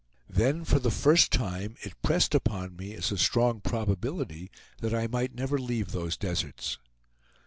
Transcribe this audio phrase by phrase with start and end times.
[0.31, 5.05] Then, for the first time, it pressed upon me as a strong probability that I
[5.05, 6.79] might never leave those deserts.